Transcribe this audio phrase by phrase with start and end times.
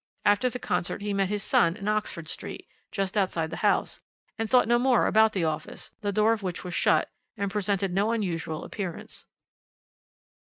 [0.25, 4.01] After the concert he met his son in Oxford Street, just outside the house,
[4.35, 7.93] and thought no more about the office, the door of which was shut, and presented
[7.93, 9.25] no unusual appearance.